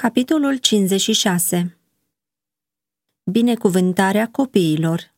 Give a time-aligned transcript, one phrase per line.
[0.00, 1.78] Capitolul 56
[3.30, 5.14] Binecuvântarea copiilor.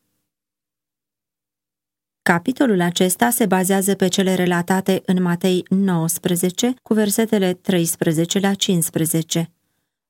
[2.22, 9.52] Capitolul acesta se bazează pe cele relatate în Matei 19 cu versetele 13 la 15,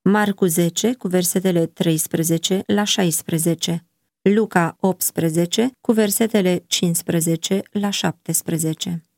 [0.03, 3.85] Marcu 10 cu versetele 13 la 16,
[4.23, 9.10] Luca 18 cu versetele 15 la 17.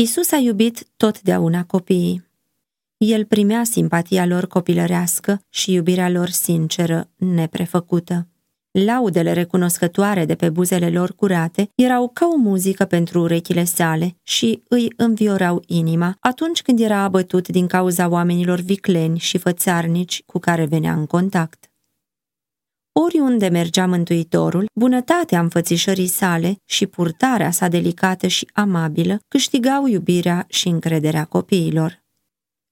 [0.00, 2.24] Isus a iubit totdeauna copiii.
[2.96, 8.26] El primea simpatia lor copilărească și iubirea lor sinceră, neprefăcută.
[8.70, 14.62] Laudele recunoscătoare de pe buzele lor curate erau ca o muzică pentru urechile sale și
[14.68, 20.64] îi înviorau inima atunci când era abătut din cauza oamenilor vicleni și fățarnici cu care
[20.64, 21.69] venea în contact.
[23.04, 30.68] Oriunde mergea Mântuitorul, bunătatea înfățișării sale și purtarea sa delicată și amabilă câștigau iubirea și
[30.68, 32.02] încrederea copiilor.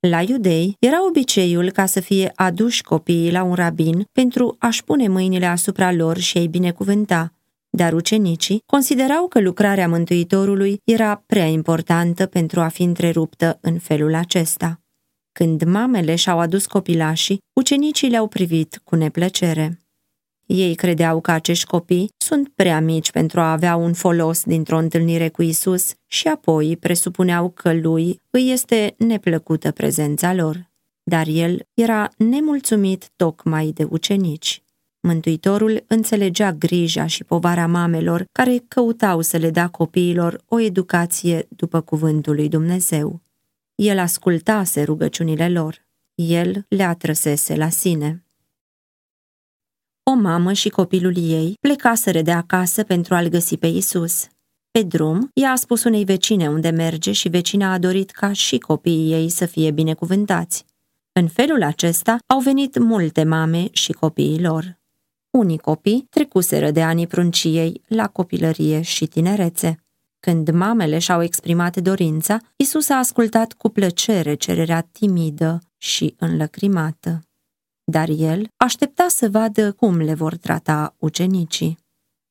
[0.08, 5.08] La iudei era obiceiul ca să fie aduși copiii la un rabin pentru a-și pune
[5.08, 7.32] mâinile asupra lor și ei binecuvânta,
[7.70, 14.14] dar ucenicii considerau că lucrarea Mântuitorului era prea importantă pentru a fi întreruptă în felul
[14.14, 14.80] acesta.
[15.32, 19.78] Când mamele și-au adus copilașii, ucenicii le-au privit cu neplăcere.
[20.48, 25.28] Ei credeau că acești copii sunt prea mici pentru a avea un folos dintr-o întâlnire
[25.28, 30.70] cu Isus și apoi presupuneau că lui îi este neplăcută prezența lor.
[31.02, 34.62] Dar el era nemulțumit tocmai de ucenici.
[35.00, 41.80] Mântuitorul înțelegea grija și povara mamelor care căutau să le dea copiilor o educație după
[41.80, 43.20] cuvântul lui Dumnezeu.
[43.74, 45.86] El ascultase rugăciunile lor.
[46.14, 48.22] El le atrăsese la sine
[50.10, 54.26] o mamă și copilul ei plecaseră de acasă pentru a-l găsi pe Isus.
[54.70, 58.58] Pe drum, ea a spus unei vecine unde merge și vecina a dorit ca și
[58.58, 60.64] copiii ei să fie binecuvântați.
[61.12, 64.78] În felul acesta au venit multe mame și copiii lor.
[65.30, 69.84] Unii copii trecuseră de anii prunciei la copilărie și tinerețe.
[70.20, 77.27] Când mamele și-au exprimat dorința, Isus a ascultat cu plăcere cererea timidă și înlăcrimată
[77.90, 81.78] dar el aștepta să vadă cum le vor trata ucenicii.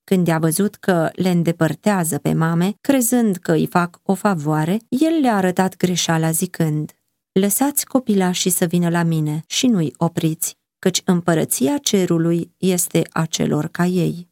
[0.04, 5.20] Când a văzut că le îndepărtează pe mame, crezând că îi fac o favoare, el
[5.22, 6.92] le-a arătat greșeala zicând,
[7.32, 13.68] Lăsați copilașii să vină la mine și nu-i opriți, căci împărăția cerului este a celor
[13.68, 14.30] ca ei.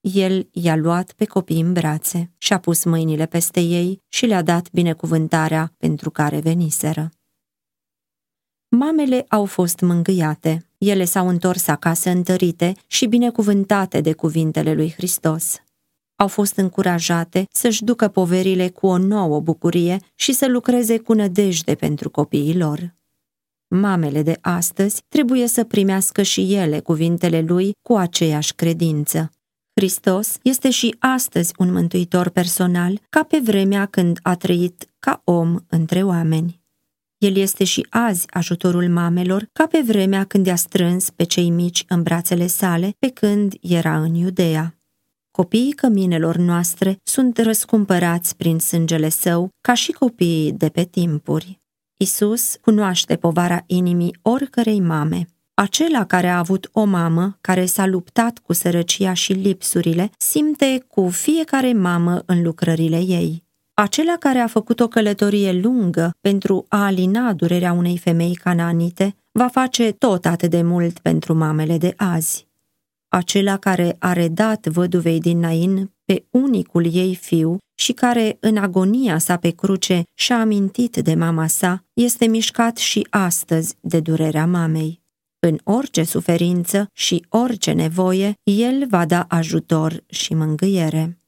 [0.00, 4.70] El i-a luat pe copii în brațe și-a pus mâinile peste ei și le-a dat
[4.72, 7.10] binecuvântarea pentru care veniseră.
[8.76, 15.62] Mamele au fost mângâiate, ele s-au întors acasă întărite și binecuvântate de cuvintele lui Hristos.
[16.16, 21.74] Au fost încurajate să-și ducă poverile cu o nouă bucurie și să lucreze cu nădejde
[21.74, 22.94] pentru copiii lor.
[23.68, 29.30] Mamele de astăzi trebuie să primească și ele cuvintele lui cu aceeași credință.
[29.74, 35.56] Hristos este și astăzi un mântuitor personal, ca pe vremea când a trăit ca om
[35.68, 36.59] între oameni.
[37.20, 41.84] El este și azi ajutorul mamelor, ca pe vremea când i-a strâns pe cei mici
[41.88, 44.78] în brațele sale, pe când era în Iudea.
[45.30, 51.60] Copiii căminelor noastre sunt răscumpărați prin sângele său, ca și copiii de pe timpuri.
[51.96, 55.26] Isus cunoaște povara inimii oricărei mame.
[55.54, 61.08] Acela care a avut o mamă care s-a luptat cu sărăcia și lipsurile, simte cu
[61.08, 63.44] fiecare mamă în lucrările ei.
[63.80, 69.48] Acela care a făcut o călătorie lungă pentru a alina durerea unei femei cananite, va
[69.48, 72.48] face tot atât de mult pentru mamele de azi.
[73.08, 79.18] Acela care a redat văduvei din Nain pe unicul ei fiu și care, în agonia
[79.18, 85.00] sa pe cruce, și-a amintit de mama sa, este mișcat și astăzi de durerea mamei.
[85.38, 91.19] În orice suferință și orice nevoie, el va da ajutor și mângâiere.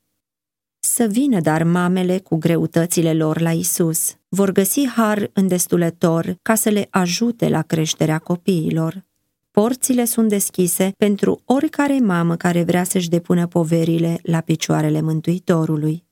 [0.84, 4.14] Să vină dar mamele cu greutățile lor la Isus.
[4.28, 9.04] Vor găsi har îndestulător ca să le ajute la creșterea copiilor.
[9.50, 16.04] Porțile sunt deschise pentru oricare mamă care vrea să-și depună poverile la picioarele Mântuitorului.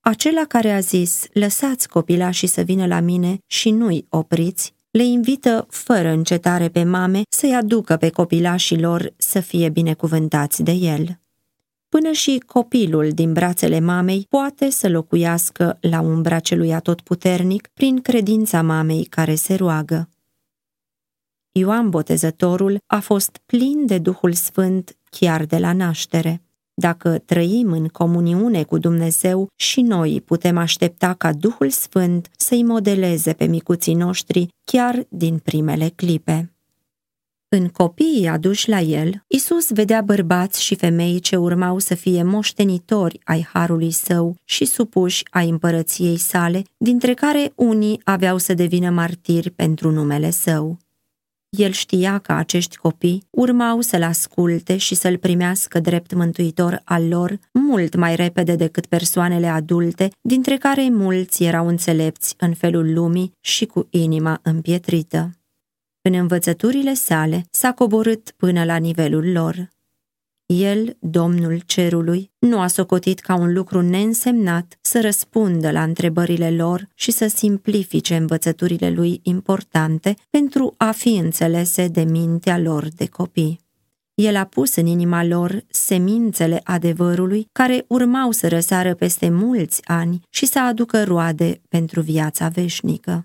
[0.00, 5.66] Acela care a zis, lăsați copilașii să vină la mine și nu-i opriți, le invită
[5.70, 11.18] fără încetare pe mame să-i aducă pe copilașii lor să fie binecuvântați de el
[11.94, 18.62] până și copilul din brațele mamei poate să locuiască la umbra celui atotputernic prin credința
[18.62, 20.08] mamei care se roagă.
[21.52, 26.42] Ioan Botezătorul a fost plin de Duhul Sfânt chiar de la naștere.
[26.74, 33.32] Dacă trăim în comuniune cu Dumnezeu și noi putem aștepta ca Duhul Sfânt să-i modeleze
[33.32, 36.53] pe micuții noștri chiar din primele clipe.
[37.56, 43.20] În copiii aduși la el, Isus vedea bărbați și femei ce urmau să fie moștenitori
[43.24, 49.50] ai harului său și supuși ai împărăției sale, dintre care unii aveau să devină martiri
[49.50, 50.78] pentru numele său.
[51.48, 57.38] El știa că acești copii urmau să-l asculte și să-l primească drept mântuitor al lor
[57.52, 63.66] mult mai repede decât persoanele adulte, dintre care mulți erau înțelepți în felul lumii și
[63.66, 65.30] cu inima împietrită.
[66.08, 69.68] În învățăturile sale s-a coborât până la nivelul lor.
[70.46, 76.88] El, Domnul Cerului, nu a socotit ca un lucru neînsemnat să răspundă la întrebările lor
[76.94, 83.60] și să simplifice învățăturile lui importante pentru a fi înțelese de mintea lor de copii.
[84.14, 90.20] El a pus în inima lor semințele adevărului care urmau să răsară peste mulți ani
[90.30, 93.24] și să aducă roade pentru viața veșnică.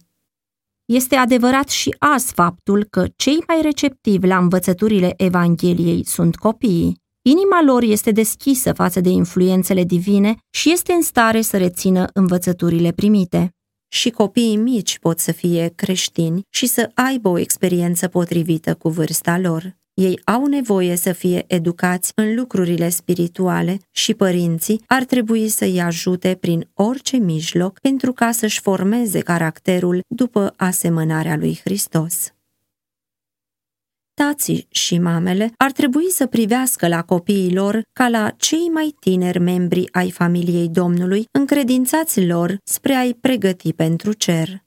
[0.91, 7.01] Este adevărat și azi faptul că cei mai receptivi la învățăturile Evangheliei sunt copiii.
[7.21, 12.91] Inima lor este deschisă față de influențele divine și este în stare să rețină învățăturile
[12.91, 13.55] primite.
[13.91, 19.37] Și copiii mici pot să fie creștini și să aibă o experiență potrivită cu vârsta
[19.37, 19.77] lor.
[19.99, 26.37] Ei au nevoie să fie educați în lucrurile spirituale și părinții ar trebui să-i ajute
[26.39, 32.33] prin orice mijloc pentru ca să-și formeze caracterul după asemănarea lui Hristos.
[34.13, 39.39] Tații și mamele ar trebui să privească la copiii lor ca la cei mai tineri
[39.39, 44.63] membri ai familiei Domnului, încredințați lor spre a-i pregăti pentru cer.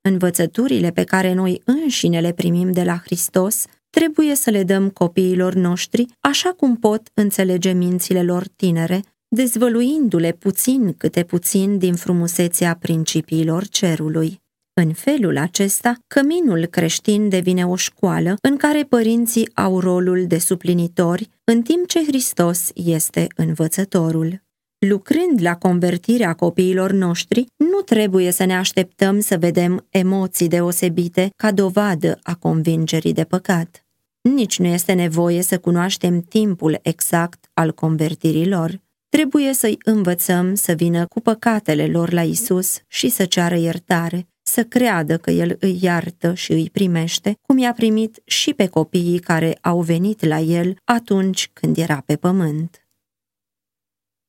[0.00, 5.54] Învățăturile pe care noi înșine le primim de la Hristos trebuie să le dăm copiilor
[5.54, 13.68] noștri așa cum pot înțelege mințile lor tinere, dezvăluindu-le puțin câte puțin din frumusețea principiilor
[13.68, 14.42] cerului.
[14.80, 21.28] În felul acesta, căminul creștin devine o școală în care părinții au rolul de suplinitori,
[21.44, 24.42] în timp ce Hristos este învățătorul.
[24.88, 31.52] Lucrând la convertirea copiilor noștri, nu trebuie să ne așteptăm să vedem emoții deosebite ca
[31.52, 33.83] dovadă a convingerii de păcat.
[34.32, 38.80] Nici nu este nevoie să cunoaștem timpul exact al convertirii lor.
[39.08, 44.64] Trebuie să-i învățăm să vină cu păcatele lor la Isus și să ceară iertare, să
[44.64, 49.58] creadă că El îi iartă și îi primește, cum i-a primit și pe copiii care
[49.60, 52.86] au venit la El atunci când era pe pământ.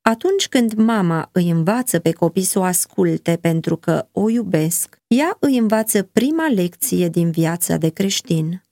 [0.02, 5.38] Atunci când mama îi învață pe copii să o asculte pentru că o iubesc, ea
[5.40, 8.65] îi învață prima lecție din viața de creștin.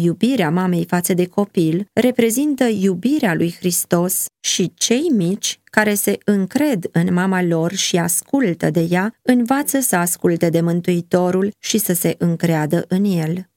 [0.00, 6.88] Iubirea mamei față de copil reprezintă iubirea lui Hristos și cei mici care se încred
[6.92, 12.14] în mama lor și ascultă de ea, învață să asculte de Mântuitorul și să se
[12.18, 13.50] încreadă în el.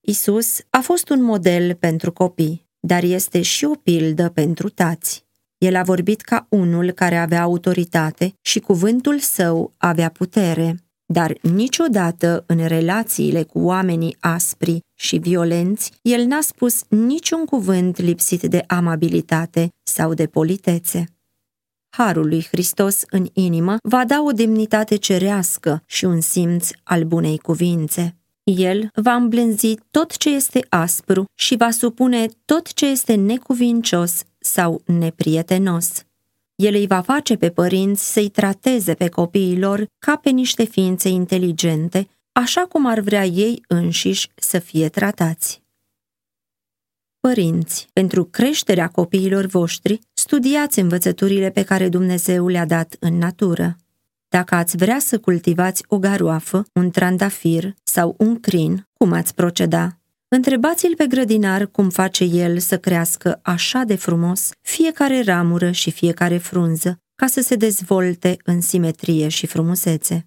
[0.00, 5.26] Isus a fost un model pentru copii, dar este și o pildă pentru tați.
[5.58, 10.76] El a vorbit ca unul care avea autoritate și cuvântul său avea putere
[11.12, 18.42] dar niciodată în relațiile cu oamenii aspri și violenți, el n-a spus niciun cuvânt lipsit
[18.42, 21.04] de amabilitate sau de politețe.
[21.96, 27.38] Harul lui Hristos în inimă va da o demnitate cerească și un simț al bunei
[27.38, 28.16] cuvințe.
[28.44, 34.82] El va îmblânzi tot ce este aspru și va supune tot ce este necuvincios sau
[34.86, 36.04] neprietenos.
[36.62, 41.08] El îi va face pe părinți să-i trateze pe copiii lor ca pe niște ființe
[41.08, 45.62] inteligente, așa cum ar vrea ei înșiși să fie tratați.
[47.20, 53.76] Părinți, pentru creșterea copiilor voștri, studiați învățăturile pe care Dumnezeu le-a dat în natură.
[54.28, 60.01] Dacă ați vrea să cultivați o garoafă, un trandafir sau un crin, cum ați proceda?
[60.34, 66.38] Întrebați-l pe grădinar cum face el să crească așa de frumos fiecare ramură și fiecare
[66.38, 70.26] frunză, ca să se dezvolte în simetrie și frumusețe.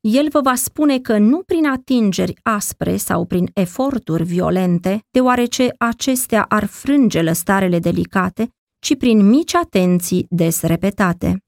[0.00, 6.42] El vă va spune că nu prin atingeri aspre sau prin eforturi violente, deoarece acestea
[6.42, 11.38] ar frânge lăstarele delicate, ci prin mici atenții des repetate.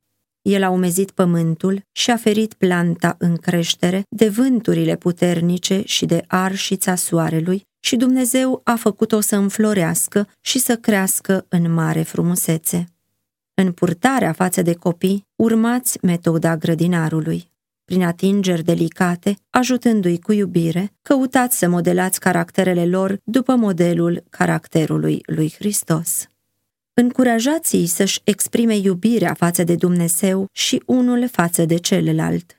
[0.42, 6.24] El a umezit pământul și a ferit planta în creștere de vânturile puternice și de
[6.26, 12.84] arșița soarelui și Dumnezeu a făcut-o să înflorească și să crească în mare frumusețe.
[13.54, 17.50] În purtarea față de copii, urmați metoda grădinarului.
[17.84, 25.54] Prin atingeri delicate, ajutându-i cu iubire, căutați să modelați caracterele lor după modelul caracterului lui
[25.58, 26.28] Hristos.
[26.94, 32.55] Încurajați-i să-și exprime iubirea față de Dumnezeu și unul față de celălalt.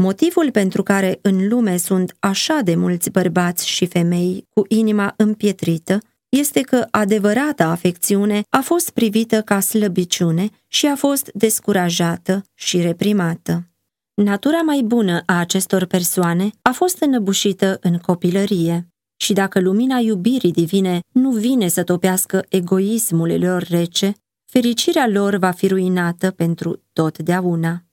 [0.00, 5.98] Motivul pentru care în lume sunt așa de mulți bărbați și femei cu inima împietrită
[6.28, 13.68] este că adevărata afecțiune a fost privită ca slăbiciune și a fost descurajată și reprimată.
[14.14, 20.52] Natura mai bună a acestor persoane a fost înăbușită în copilărie și dacă lumina iubirii
[20.52, 24.12] divine nu vine să topească egoismul lor rece,
[24.52, 27.84] fericirea lor va fi ruinată pentru totdeauna.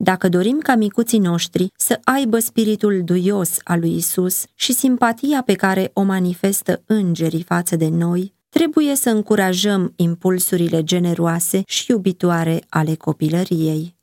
[0.00, 5.54] Dacă dorim ca micuții noștri să aibă spiritul duios al lui Isus și simpatia pe
[5.54, 12.94] care o manifestă îngerii față de noi, trebuie să încurajăm impulsurile generoase și iubitoare ale
[12.94, 13.96] copilăriei.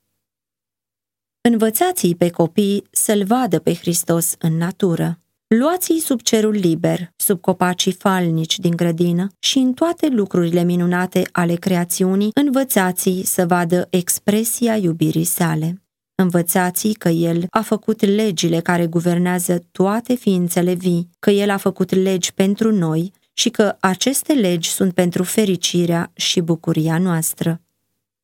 [1.41, 5.19] Învățați-i pe copii să-L vadă pe Hristos în natură.
[5.47, 11.55] Luați-i sub cerul liber, sub copacii falnici din grădină și în toate lucrurile minunate ale
[11.55, 15.84] creațiunii, învățați-i să vadă expresia iubirii sale.
[16.15, 21.93] Învățați că El a făcut legile care guvernează toate ființele vii, că El a făcut
[21.93, 27.61] legi pentru noi și că aceste legi sunt pentru fericirea și bucuria noastră.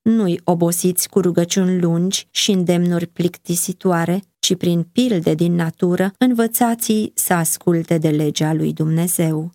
[0.02, 7.34] Nu-i obosiți cu rugăciuni lungi și îndemnuri plictisitoare, ci prin pilde din natură învățați să
[7.34, 9.52] asculte de legea lui Dumnezeu.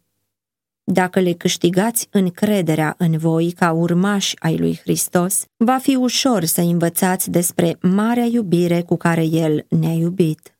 [0.92, 6.60] Dacă le câștigați încrederea în voi ca urmași ai lui Hristos, va fi ușor să
[6.60, 10.58] învățați despre marea iubire cu care El ne-a iubit.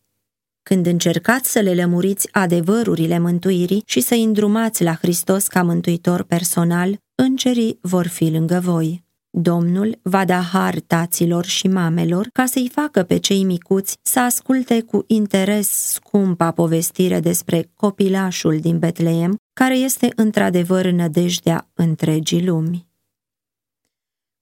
[0.63, 6.99] Când încercați să le lămuriți adevărurile mântuirii și să îndrumați la Hristos ca mântuitor personal,
[7.15, 9.06] îngerii vor fi lângă voi.
[9.39, 14.81] Domnul va da har taților și mamelor ca să-i facă pe cei micuți să asculte
[14.81, 22.87] cu interes scumpa povestire despre copilașul din Betleem, care este într-adevăr nădejdea întregii lumi.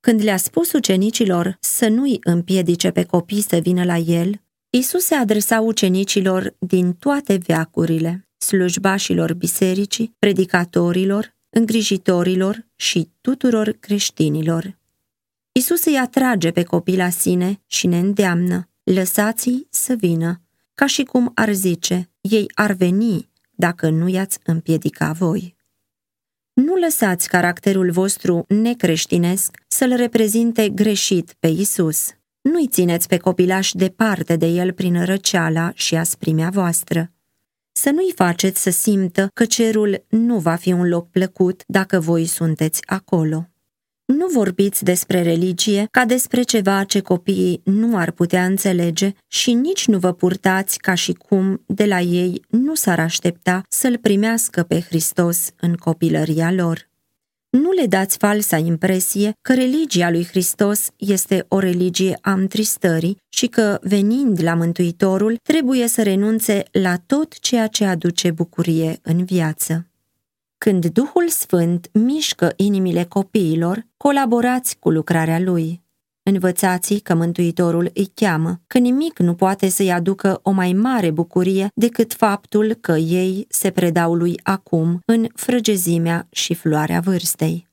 [0.01, 5.15] Când le-a spus ucenicilor să nu-i împiedice pe copii să vină la el, Isus se
[5.15, 14.83] adresa ucenicilor din toate veacurile, slujbașilor bisericii, predicatorilor, îngrijitorilor și tuturor creștinilor.
[15.59, 20.41] Isus îi atrage pe copii la sine și ne îndeamnă, lăsați-i să vină,
[20.75, 25.57] ca și cum ar zice, ei ar veni dacă nu i-ați împiedica voi.
[26.53, 32.09] Nu lăsați caracterul vostru necreștinesc să-l reprezinte greșit pe Isus.
[32.41, 37.13] Nu-i țineți pe copilaș departe de el prin răceala și asprimea voastră.
[37.73, 42.27] Să nu-i faceți să simtă că cerul nu va fi un loc plăcut dacă voi
[42.27, 43.49] sunteți acolo.
[44.05, 49.87] Nu vorbiți despre religie ca despre ceva ce copiii nu ar putea înțelege și nici
[49.87, 54.81] nu vă purtați ca și cum de la ei nu s-ar aștepta să-L primească pe
[54.81, 56.89] Hristos în copilăria lor.
[57.51, 63.47] Nu le dați falsa impresie că religia lui Hristos este o religie a întristării și
[63.47, 69.89] că, venind la Mântuitorul, trebuie să renunțe la tot ceea ce aduce bucurie în viață.
[70.65, 75.83] Când Duhul Sfânt mișcă inimile copiilor, colaborați cu lucrarea Lui.
[76.23, 81.69] Învățați că Mântuitorul îi cheamă, că nimic nu poate să-i aducă o mai mare bucurie
[81.75, 87.69] decât faptul că ei se predau lui acum în frăgezimea și floarea vârstei.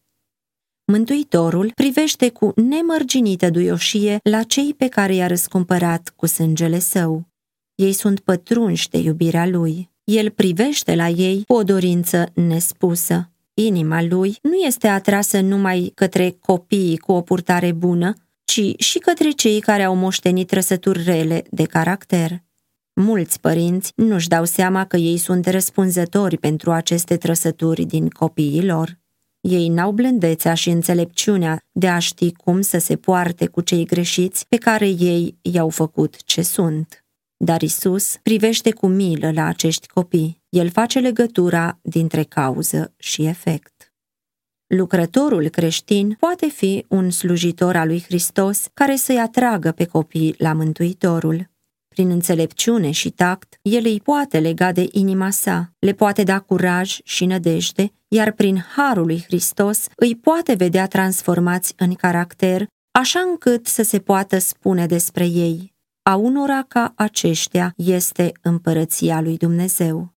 [0.85, 7.27] Mântuitorul privește cu nemărginită duioșie la cei pe care i-a răscumpărat cu sângele său.
[7.75, 9.90] Ei sunt pătrunși de iubirea lui.
[10.03, 13.31] El privește la ei cu o dorință nespusă.
[13.53, 19.29] Inima lui nu este atrasă numai către copiii cu o purtare bună, ci și către
[19.29, 22.43] cei care au moștenit trăsături rele de caracter.
[22.93, 28.99] Mulți părinți nu-și dau seama că ei sunt răspunzători pentru aceste trăsături din copiii lor.
[29.41, 34.47] Ei n-au blândețea și înțelepciunea de a ști cum să se poarte cu cei greșiți
[34.47, 37.00] pe care ei i-au făcut ce sunt.
[37.43, 40.41] Dar Isus privește cu milă la acești copii.
[40.49, 43.93] El face legătura dintre cauză și efect.
[44.67, 50.53] Lucrătorul creștin poate fi un slujitor al lui Hristos care să-i atragă pe copii la
[50.53, 51.49] Mântuitorul.
[51.87, 56.97] Prin înțelepciune și tact, el îi poate lega de inima sa, le poate da curaj
[57.03, 63.67] și nădejde, iar prin harul lui Hristos îi poate vedea transformați în caracter, așa încât
[63.67, 65.70] să se poată spune despre ei,
[66.03, 70.13] a unora ca aceștia este împărăția lui Dumnezeu.